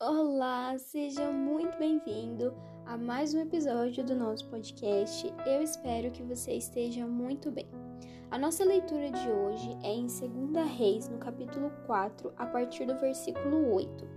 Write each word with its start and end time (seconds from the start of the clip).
Olá, 0.00 0.78
seja 0.78 1.28
muito 1.32 1.76
bem-vindo 1.76 2.54
a 2.86 2.96
mais 2.96 3.34
um 3.34 3.40
episódio 3.40 4.04
do 4.04 4.14
nosso 4.14 4.46
podcast. 4.46 5.34
Eu 5.44 5.60
espero 5.60 6.12
que 6.12 6.22
você 6.22 6.52
esteja 6.52 7.04
muito 7.04 7.50
bem. 7.50 7.66
A 8.30 8.38
nossa 8.38 8.64
leitura 8.64 9.10
de 9.10 9.28
hoje 9.28 9.76
é 9.82 9.92
em 9.92 10.06
2 10.06 10.70
Reis, 10.70 11.08
no 11.08 11.18
capítulo 11.18 11.72
4, 11.84 12.32
a 12.36 12.46
partir 12.46 12.86
do 12.86 12.94
versículo 12.94 13.74
8. 13.74 14.08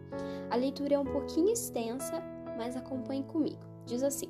A 0.52 0.56
leitura 0.56 0.94
é 0.94 1.00
um 1.00 1.04
pouquinho 1.04 1.52
extensa, 1.52 2.22
mas 2.56 2.76
acompanhe 2.76 3.24
comigo. 3.24 3.66
Diz 3.88 4.04
assim: 4.04 4.30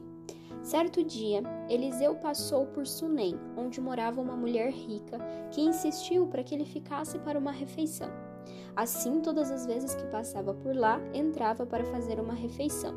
Certo 0.63 1.03
dia, 1.03 1.43
Eliseu 1.67 2.15
passou 2.15 2.67
por 2.67 2.87
Sunem, 2.87 3.37
onde 3.57 3.81
morava 3.81 4.21
uma 4.21 4.37
mulher 4.37 4.71
rica 4.71 5.19
que 5.51 5.59
insistiu 5.59 6.27
para 6.27 6.45
que 6.45 6.55
ele 6.55 6.63
ficasse 6.63 7.19
para 7.19 7.37
uma 7.37 7.51
refeição. 7.51 8.30
Assim, 8.75 9.21
todas 9.21 9.51
as 9.51 9.65
vezes 9.65 9.95
que 9.95 10.05
passava 10.05 10.53
por 10.53 10.75
lá, 10.75 10.99
entrava 11.13 11.65
para 11.65 11.85
fazer 11.85 12.19
uma 12.19 12.33
refeição. 12.33 12.93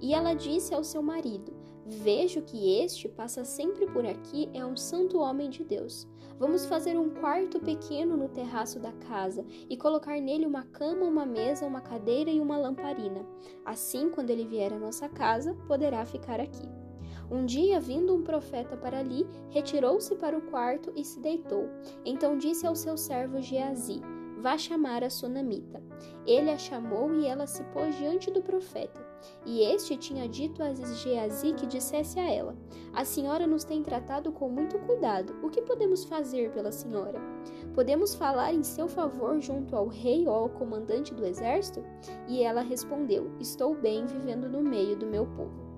E 0.00 0.14
ela 0.14 0.34
disse 0.34 0.74
ao 0.74 0.82
seu 0.82 1.02
marido: 1.02 1.52
Vejo 1.86 2.42
que 2.42 2.80
este 2.80 3.08
passa 3.08 3.44
sempre 3.44 3.86
por 3.86 4.06
aqui, 4.06 4.48
é 4.54 4.64
um 4.64 4.76
santo 4.76 5.18
homem 5.18 5.50
de 5.50 5.64
Deus. 5.64 6.06
Vamos 6.38 6.64
fazer 6.64 6.96
um 6.96 7.10
quarto 7.10 7.58
pequeno 7.58 8.16
no 8.16 8.28
terraço 8.28 8.78
da 8.78 8.92
casa 8.92 9.44
e 9.68 9.76
colocar 9.76 10.20
nele 10.20 10.46
uma 10.46 10.62
cama, 10.62 11.04
uma 11.04 11.26
mesa, 11.26 11.66
uma 11.66 11.80
cadeira 11.80 12.30
e 12.30 12.40
uma 12.40 12.56
lamparina. 12.56 13.26
Assim, 13.64 14.08
quando 14.08 14.30
ele 14.30 14.46
vier 14.46 14.72
à 14.72 14.78
nossa 14.78 15.08
casa, 15.08 15.54
poderá 15.66 16.04
ficar 16.06 16.40
aqui. 16.40 16.68
Um 17.30 17.44
dia, 17.44 17.78
vindo 17.78 18.14
um 18.14 18.22
profeta 18.22 18.76
para 18.76 18.98
ali, 18.98 19.26
retirou-se 19.50 20.14
para 20.16 20.36
o 20.36 20.42
quarto 20.42 20.92
e 20.96 21.04
se 21.04 21.20
deitou. 21.20 21.68
Então 22.04 22.38
disse 22.38 22.66
ao 22.66 22.74
seu 22.74 22.96
servo 22.96 23.40
Geazi: 23.40 24.00
Vá 24.40 24.56
chamar 24.56 25.04
a 25.04 25.10
sunamita. 25.10 25.82
Ele 26.26 26.50
a 26.50 26.56
chamou 26.56 27.12
e 27.14 27.26
ela 27.26 27.46
se 27.46 27.62
pôs 27.64 27.94
diante 27.98 28.30
do 28.30 28.40
profeta. 28.40 28.98
E 29.44 29.60
este 29.60 29.98
tinha 29.98 30.26
dito 30.26 30.62
a 30.62 30.72
Geazi 30.72 31.52
que 31.52 31.66
dissesse 31.66 32.18
a 32.18 32.26
ela: 32.26 32.56
A 32.94 33.04
senhora 33.04 33.46
nos 33.46 33.64
tem 33.64 33.82
tratado 33.82 34.32
com 34.32 34.48
muito 34.48 34.78
cuidado. 34.78 35.36
O 35.42 35.50
que 35.50 35.60
podemos 35.60 36.04
fazer 36.04 36.50
pela 36.52 36.72
senhora? 36.72 37.20
Podemos 37.74 38.14
falar 38.14 38.54
em 38.54 38.62
seu 38.62 38.88
favor 38.88 39.38
junto 39.40 39.76
ao 39.76 39.88
rei 39.88 40.26
ou 40.26 40.34
ao 40.34 40.48
comandante 40.48 41.12
do 41.14 41.26
exército? 41.26 41.84
E 42.26 42.42
ela 42.42 42.62
respondeu: 42.62 43.30
Estou 43.38 43.74
bem 43.74 44.06
vivendo 44.06 44.48
no 44.48 44.62
meio 44.62 44.96
do 44.96 45.06
meu 45.06 45.26
povo. 45.26 45.69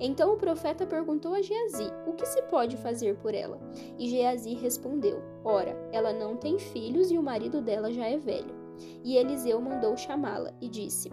Então 0.00 0.32
o 0.32 0.38
profeta 0.38 0.86
perguntou 0.86 1.34
a 1.34 1.42
Geazi: 1.42 1.92
O 2.06 2.14
que 2.14 2.26
se 2.26 2.40
pode 2.42 2.76
fazer 2.78 3.16
por 3.16 3.34
ela? 3.34 3.60
E 3.98 4.08
Geazi 4.08 4.54
respondeu: 4.54 5.22
Ora, 5.44 5.76
ela 5.92 6.12
não 6.12 6.36
tem 6.36 6.58
filhos 6.58 7.10
e 7.10 7.18
o 7.18 7.22
marido 7.22 7.60
dela 7.60 7.92
já 7.92 8.06
é 8.06 8.16
velho. 8.16 8.58
E 9.04 9.16
Eliseu 9.16 9.60
mandou 9.60 9.94
chamá-la 9.96 10.54
e 10.60 10.68
disse: 10.68 11.10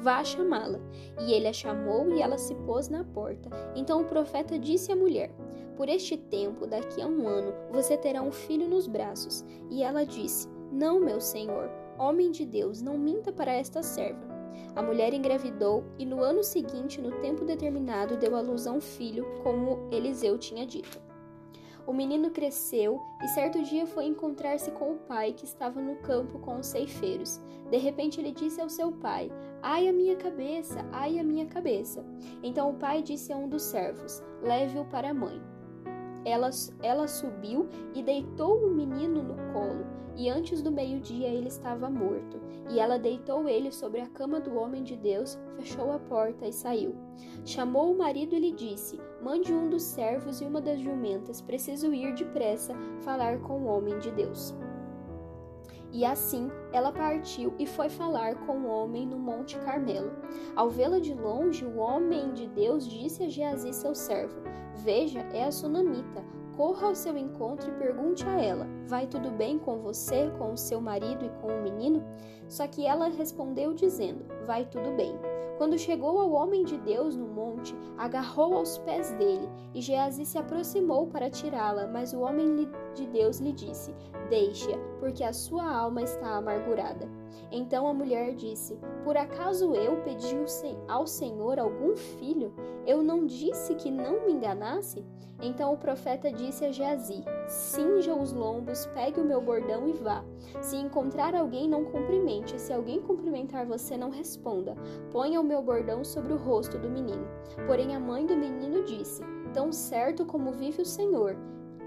Vá 0.00 0.22
chamá-la. 0.22 0.78
E 1.20 1.32
ele 1.32 1.48
a 1.48 1.52
chamou 1.52 2.08
e 2.12 2.22
ela 2.22 2.38
se 2.38 2.54
pôs 2.54 2.88
na 2.88 3.02
porta. 3.04 3.50
Então 3.74 4.02
o 4.02 4.06
profeta 4.06 4.56
disse 4.56 4.92
à 4.92 4.96
mulher: 4.96 5.32
Por 5.76 5.88
este 5.88 6.16
tempo, 6.16 6.66
daqui 6.66 7.02
a 7.02 7.06
um 7.06 7.26
ano, 7.26 7.52
você 7.72 7.96
terá 7.96 8.22
um 8.22 8.30
filho 8.30 8.68
nos 8.68 8.86
braços. 8.86 9.44
E 9.68 9.82
ela 9.82 10.06
disse: 10.06 10.48
Não, 10.70 11.00
meu 11.00 11.20
senhor, 11.20 11.68
homem 11.98 12.30
de 12.30 12.46
Deus, 12.46 12.80
não 12.80 12.96
minta 12.96 13.32
para 13.32 13.52
esta 13.52 13.82
serva. 13.82 14.37
A 14.74 14.82
mulher 14.82 15.12
engravidou 15.12 15.84
e 15.98 16.04
no 16.04 16.22
ano 16.22 16.42
seguinte, 16.42 17.00
no 17.00 17.20
tempo 17.20 17.44
determinado, 17.44 18.16
deu 18.16 18.36
à 18.36 18.40
luz 18.40 18.66
a 18.66 18.72
um 18.72 18.80
filho, 18.80 19.26
como 19.42 19.88
Eliseu 19.90 20.38
tinha 20.38 20.66
dito. 20.66 21.00
O 21.88 21.92
menino 21.94 22.30
cresceu 22.30 23.00
e 23.24 23.28
certo 23.28 23.62
dia 23.62 23.86
foi 23.86 24.04
encontrar-se 24.04 24.70
com 24.72 24.92
o 24.92 24.98
pai 24.98 25.32
que 25.32 25.46
estava 25.46 25.80
no 25.80 25.96
campo 25.96 26.38
com 26.38 26.58
os 26.58 26.66
ceifeiros. 26.66 27.40
De 27.70 27.78
repente 27.78 28.20
ele 28.20 28.30
disse 28.30 28.60
ao 28.60 28.68
seu 28.68 28.92
pai: 28.92 29.32
Ai 29.62 29.88
a 29.88 29.92
minha 29.92 30.14
cabeça, 30.14 30.84
ai 30.92 31.18
a 31.18 31.24
minha 31.24 31.46
cabeça. 31.46 32.04
Então 32.42 32.68
o 32.68 32.74
pai 32.74 33.02
disse 33.02 33.32
a 33.32 33.36
um 33.38 33.48
dos 33.48 33.62
servos: 33.62 34.22
Leve-o 34.42 34.84
para 34.84 35.08
a 35.08 35.14
mãe. 35.14 35.40
Ela, 36.28 36.50
ela 36.82 37.08
subiu 37.08 37.68
e 37.94 38.02
deitou 38.02 38.66
o 38.66 38.70
menino 38.70 39.22
no 39.22 39.34
colo, 39.52 39.86
e 40.16 40.28
antes 40.28 40.60
do 40.60 40.70
meio-dia 40.70 41.28
ele 41.28 41.48
estava 41.48 41.88
morto. 41.88 42.40
E 42.68 42.78
ela 42.78 42.98
deitou 42.98 43.48
ele 43.48 43.72
sobre 43.72 44.00
a 44.00 44.06
cama 44.08 44.40
do 44.40 44.54
homem 44.58 44.82
de 44.82 44.96
Deus, 44.96 45.38
fechou 45.56 45.92
a 45.92 45.98
porta 45.98 46.46
e 46.46 46.52
saiu. 46.52 46.94
Chamou 47.44 47.92
o 47.92 47.96
marido 47.96 48.34
e 48.34 48.40
lhe 48.40 48.52
disse: 48.52 49.00
Mande 49.22 49.54
um 49.54 49.70
dos 49.70 49.82
servos 49.82 50.40
e 50.40 50.44
uma 50.44 50.60
das 50.60 50.80
jumentas, 50.80 51.40
preciso 51.40 51.94
ir 51.94 52.14
depressa 52.14 52.74
falar 53.00 53.38
com 53.40 53.62
o 53.62 53.66
homem 53.66 53.98
de 54.00 54.10
Deus. 54.10 54.54
E 55.92 56.04
assim 56.04 56.50
ela 56.72 56.92
partiu 56.92 57.54
e 57.58 57.66
foi 57.66 57.88
falar 57.88 58.34
com 58.46 58.58
o 58.58 58.68
homem 58.68 59.06
no 59.06 59.18
Monte 59.18 59.58
Carmelo. 59.60 60.12
Ao 60.54 60.68
vê-la 60.68 60.98
de 60.98 61.14
longe, 61.14 61.64
o 61.64 61.78
homem 61.78 62.32
de 62.32 62.46
Deus 62.48 62.86
disse 62.86 63.24
a 63.24 63.28
Geazi, 63.28 63.72
seu 63.72 63.94
servo: 63.94 64.40
Veja, 64.74 65.20
é 65.32 65.44
a 65.44 65.52
sunamita. 65.52 66.24
Corra 66.56 66.88
ao 66.88 66.94
seu 66.94 67.16
encontro 67.16 67.70
e 67.70 67.78
pergunte 67.78 68.26
a 68.26 68.42
ela: 68.42 68.66
Vai 68.86 69.06
tudo 69.06 69.30
bem 69.30 69.58
com 69.58 69.78
você, 69.78 70.30
com 70.38 70.52
o 70.52 70.58
seu 70.58 70.80
marido 70.80 71.24
e 71.24 71.30
com 71.40 71.46
o 71.46 71.62
menino? 71.62 72.04
Só 72.48 72.66
que 72.66 72.84
ela 72.84 73.08
respondeu 73.08 73.72
dizendo: 73.72 74.24
Vai 74.44 74.64
tudo 74.64 74.94
bem. 74.96 75.16
Quando 75.58 75.76
chegou 75.76 76.20
ao 76.20 76.30
homem 76.30 76.64
de 76.64 76.78
Deus 76.78 77.16
no 77.16 77.26
monte, 77.26 77.76
agarrou 77.98 78.54
aos 78.54 78.78
pés 78.78 79.10
dele, 79.14 79.48
e 79.74 79.80
Geazi 79.80 80.24
se 80.24 80.38
aproximou 80.38 81.08
para 81.08 81.28
tirá-la, 81.28 81.88
mas 81.88 82.12
o 82.12 82.20
homem 82.20 82.68
de 82.94 83.06
Deus 83.08 83.40
lhe 83.40 83.52
disse: 83.52 83.92
Deixe-a, 84.30 84.78
porque 85.00 85.24
a 85.24 85.32
sua 85.32 85.68
alma 85.68 86.02
está 86.02 86.36
amargurada. 86.36 87.10
Então 87.50 87.86
a 87.86 87.94
mulher 87.94 88.34
disse: 88.34 88.78
Por 89.04 89.16
acaso 89.16 89.74
eu 89.74 89.96
pedi 90.02 90.36
ao 90.86 91.06
Senhor 91.06 91.58
algum 91.58 91.96
filho? 91.96 92.52
Eu 92.86 93.02
não 93.02 93.26
disse 93.26 93.74
que 93.74 93.90
não 93.90 94.26
me 94.26 94.32
enganasse? 94.32 95.04
Então 95.40 95.72
o 95.72 95.76
profeta 95.76 96.32
disse 96.32 96.64
a 96.64 96.72
Geazi: 96.72 97.24
Cinja 97.46 98.14
os 98.14 98.32
lombos, 98.32 98.86
pegue 98.86 99.20
o 99.20 99.24
meu 99.24 99.40
bordão 99.40 99.88
e 99.88 99.92
vá. 99.92 100.24
Se 100.60 100.76
encontrar 100.76 101.34
alguém, 101.34 101.68
não 101.68 101.84
cumprimente. 101.84 102.60
Se 102.60 102.72
alguém 102.72 103.00
cumprimentar 103.00 103.64
você, 103.64 103.96
não 103.96 104.10
responda. 104.10 104.76
Ponha 105.12 105.40
o 105.40 105.44
meu 105.44 105.62
bordão 105.62 106.04
sobre 106.04 106.32
o 106.32 106.36
rosto 106.36 106.78
do 106.78 106.90
menino. 106.90 107.26
Porém 107.66 107.94
a 107.94 108.00
mãe 108.00 108.26
do 108.26 108.36
menino 108.36 108.84
disse: 108.84 109.22
Tão 109.52 109.72
certo 109.72 110.26
como 110.26 110.52
vive 110.52 110.82
o 110.82 110.86
Senhor, 110.86 111.36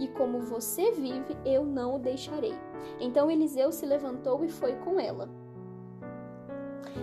e 0.01 0.07
como 0.07 0.39
você 0.39 0.91
vive, 0.91 1.37
eu 1.45 1.63
não 1.63 1.95
o 1.95 1.99
deixarei. 1.99 2.55
Então 2.99 3.29
Eliseu 3.29 3.71
se 3.71 3.85
levantou 3.85 4.43
e 4.43 4.49
foi 4.49 4.73
com 4.77 4.99
ela. 4.99 5.29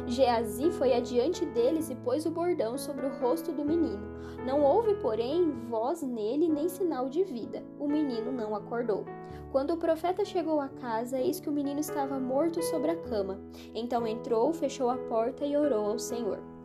Geazi 0.06 0.70
foi 0.72 0.92
adiante 0.92 1.47
deles 1.47 1.91
e 1.91 1.94
pôs 1.94 2.26
o 2.26 2.31
bordão 2.31 2.76
sobre 2.76 3.06
o 3.06 3.20
rosto 3.20 3.53
do 3.53 3.64
menino. 3.64 4.19
Não 4.44 4.62
houve, 4.62 4.94
porém, 4.97 5.50
voz 5.69 6.03
nele 6.03 6.48
nem 6.48 6.69
sinal 6.69 7.09
de 7.09 7.22
vida. 7.22 7.62
O 7.78 7.86
menino 7.86 8.32
não 8.32 8.54
acordou. 8.56 9.04
Quando 9.53 9.72
o 9.72 9.78
profeta 9.78 10.25
chegou 10.25 10.60
à 10.60 10.69
casa, 10.69 11.19
eis 11.19 11.38
que 11.38 11.48
o 11.48 11.53
menino 11.53 11.78
estava 11.80 12.19
morto 12.19 12.60
sobre 12.65 12.91
a 12.91 12.97
cama. 12.97 13.41
Então 13.75 14.06
entrou, 14.06 14.53
fechou 14.53 14.91
a 14.91 14.98
porta 14.98 15.47
e 15.47 15.56
orou 15.56 15.86
ao 15.86 15.98
Senhor. 15.98 16.57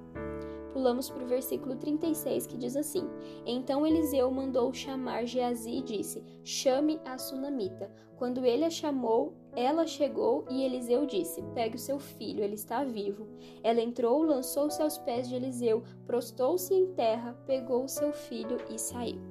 Pulamos 0.73 1.09
para 1.09 1.23
o 1.23 1.27
versículo 1.27 1.75
36 1.75 2.47
que 2.47 2.57
diz 2.57 2.75
assim: 2.75 3.07
Então 3.45 3.85
Eliseu 3.85 4.29
mandou 4.31 4.73
chamar 4.73 5.25
Geazi 5.25 5.77
e 5.77 5.81
disse: 5.83 6.23
Chame 6.43 6.99
a 7.05 7.17
sunamita. 7.17 7.91
Quando 8.17 8.45
ele 8.45 8.63
a 8.63 8.69
chamou, 8.69 9.33
ela 9.55 9.85
chegou 9.85 10.45
e 10.49 10.63
Eliseu 10.63 11.05
disse: 11.05 11.43
Pegue 11.53 11.75
o 11.75 11.79
seu 11.79 11.99
filho, 11.99 12.43
ele 12.43 12.55
está 12.55 12.83
vivo. 12.83 13.27
Ela 13.61 13.81
entrou, 13.81 14.23
lançou-se 14.23 14.81
aos 14.81 14.97
pés 14.97 15.29
de 15.29 15.35
Eliseu, 15.35 15.83
prostou-se 16.07 16.73
em 16.73 16.93
terra, 16.93 17.37
pegou 17.45 17.83
o 17.83 17.89
seu 17.89 18.11
filho 18.11 18.57
e 18.69 18.79
saiu. 18.79 19.21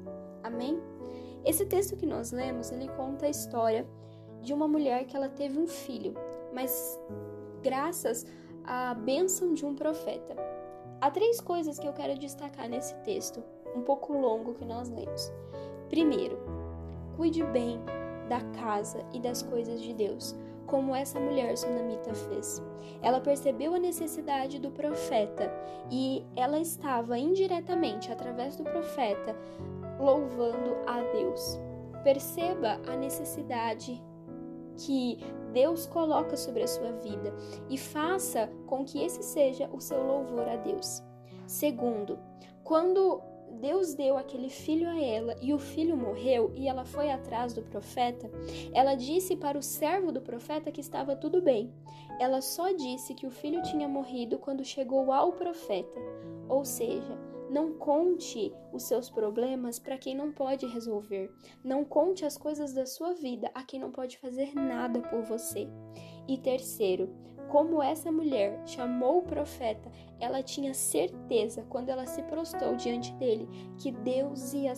Amém? 0.42 0.80
Esse 1.44 1.66
texto 1.66 1.96
que 1.96 2.06
nós 2.06 2.30
lemos, 2.30 2.70
ele 2.70 2.88
conta 2.90 3.26
a 3.26 3.30
história 3.30 3.86
de 4.42 4.52
uma 4.52 4.68
mulher 4.68 5.06
que 5.06 5.16
ela 5.16 5.28
teve 5.28 5.58
um 5.58 5.66
filho, 5.66 6.14
mas 6.52 7.00
graças 7.62 8.26
à 8.64 8.94
bênção 8.94 9.54
de 9.54 9.64
um 9.64 9.74
profeta. 9.74 10.51
Há 11.02 11.10
três 11.10 11.40
coisas 11.40 11.80
que 11.80 11.88
eu 11.88 11.92
quero 11.92 12.16
destacar 12.16 12.68
nesse 12.68 12.94
texto, 12.98 13.42
um 13.74 13.82
pouco 13.82 14.12
longo 14.12 14.54
que 14.54 14.64
nós 14.64 14.88
lemos. 14.88 15.32
Primeiro, 15.88 16.38
cuide 17.16 17.42
bem 17.42 17.80
da 18.28 18.40
casa 18.56 19.04
e 19.12 19.18
das 19.18 19.42
coisas 19.42 19.82
de 19.82 19.92
Deus, 19.92 20.32
como 20.64 20.94
essa 20.94 21.18
mulher 21.18 21.58
sunamita 21.58 22.14
fez. 22.14 22.62
Ela 23.02 23.20
percebeu 23.20 23.74
a 23.74 23.80
necessidade 23.80 24.60
do 24.60 24.70
profeta 24.70 25.52
e 25.90 26.24
ela 26.36 26.60
estava 26.60 27.18
indiretamente, 27.18 28.12
através 28.12 28.54
do 28.54 28.62
profeta, 28.62 29.36
louvando 29.98 30.76
a 30.86 31.02
Deus. 31.10 31.58
Perceba 32.04 32.80
a 32.86 32.94
necessidade 32.94 34.00
que 34.76 35.18
Deus 35.52 35.86
coloca 35.86 36.36
sobre 36.36 36.62
a 36.62 36.68
sua 36.68 36.92
vida 36.92 37.34
e 37.68 37.76
faça 37.78 38.48
com 38.66 38.84
que 38.84 39.02
esse 39.02 39.22
seja 39.22 39.68
o 39.72 39.80
seu 39.80 40.02
louvor 40.02 40.48
a 40.48 40.56
Deus. 40.56 41.02
Segundo, 41.46 42.18
quando 42.64 43.20
Deus 43.60 43.94
deu 43.94 44.16
aquele 44.16 44.48
filho 44.48 44.88
a 44.88 45.00
ela 45.00 45.36
e 45.40 45.52
o 45.52 45.58
filho 45.58 45.96
morreu 45.96 46.52
e 46.54 46.66
ela 46.66 46.84
foi 46.84 47.10
atrás 47.10 47.52
do 47.52 47.62
profeta, 47.62 48.30
ela 48.72 48.94
disse 48.94 49.36
para 49.36 49.58
o 49.58 49.62
servo 49.62 50.10
do 50.10 50.20
profeta 50.20 50.72
que 50.72 50.80
estava 50.80 51.14
tudo 51.14 51.42
bem. 51.42 51.72
Ela 52.18 52.40
só 52.40 52.72
disse 52.72 53.14
que 53.14 53.26
o 53.26 53.30
filho 53.30 53.62
tinha 53.62 53.88
morrido 53.88 54.38
quando 54.38 54.64
chegou 54.64 55.12
ao 55.12 55.32
profeta. 55.32 56.00
Ou 56.48 56.64
seja, 56.64 57.18
não 57.52 57.74
conte 57.74 58.50
os 58.72 58.84
seus 58.84 59.10
problemas 59.10 59.78
para 59.78 59.98
quem 59.98 60.14
não 60.14 60.32
pode 60.32 60.64
resolver. 60.64 61.30
Não 61.62 61.84
conte 61.84 62.24
as 62.24 62.38
coisas 62.38 62.72
da 62.72 62.86
sua 62.86 63.12
vida 63.12 63.50
a 63.54 63.62
quem 63.62 63.78
não 63.78 63.92
pode 63.92 64.16
fazer 64.16 64.54
nada 64.54 65.00
por 65.00 65.22
você. 65.22 65.68
E 66.26 66.38
terceiro, 66.38 67.14
como 67.50 67.82
essa 67.82 68.10
mulher 68.10 68.58
chamou 68.64 69.18
o 69.18 69.22
profeta, 69.22 69.92
ela 70.18 70.42
tinha 70.42 70.72
certeza 70.72 71.66
quando 71.68 71.90
ela 71.90 72.06
se 72.06 72.22
prostrou 72.22 72.74
diante 72.74 73.12
dele 73.16 73.46
que 73.76 73.92
Deus 73.92 74.54
ia 74.54 74.72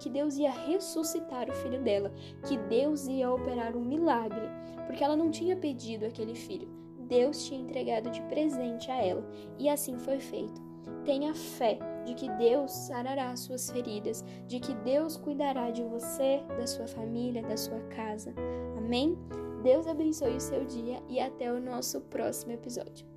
que 0.00 0.10
Deus 0.10 0.36
ia 0.36 0.50
ressuscitar 0.50 1.48
o 1.48 1.54
filho 1.54 1.80
dela, 1.80 2.12
que 2.48 2.58
Deus 2.58 3.06
ia 3.06 3.30
operar 3.30 3.76
um 3.76 3.84
milagre, 3.84 4.48
porque 4.84 5.04
ela 5.04 5.14
não 5.14 5.30
tinha 5.30 5.56
pedido 5.56 6.04
aquele 6.04 6.34
filho. 6.34 6.68
Deus 7.06 7.44
tinha 7.44 7.60
entregado 7.60 8.10
de 8.10 8.20
presente 8.22 8.90
a 8.90 8.96
ela, 9.00 9.24
e 9.60 9.68
assim 9.68 9.96
foi 9.96 10.18
feito. 10.18 10.60
Tenha 11.04 11.32
fé 11.32 11.78
de 12.06 12.14
que 12.14 12.30
Deus 12.30 12.70
sarará 12.72 13.30
as 13.30 13.40
suas 13.40 13.70
feridas, 13.70 14.24
de 14.46 14.60
que 14.60 14.74
Deus 14.76 15.16
cuidará 15.16 15.70
de 15.70 15.82
você, 15.82 16.42
da 16.56 16.66
sua 16.66 16.86
família, 16.86 17.42
da 17.42 17.56
sua 17.56 17.80
casa. 17.88 18.32
Amém? 18.78 19.18
Deus 19.62 19.86
abençoe 19.86 20.36
o 20.36 20.40
seu 20.40 20.64
dia 20.64 21.02
e 21.08 21.18
até 21.18 21.52
o 21.52 21.60
nosso 21.60 22.00
próximo 22.02 22.52
episódio. 22.52 23.15